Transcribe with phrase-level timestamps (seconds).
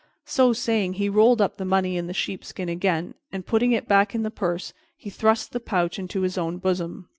[0.25, 4.15] So saying, he rolled up the money in the sheepskin again, and putting it back
[4.15, 7.07] in the purse, he thrust the pouch into his own bosom.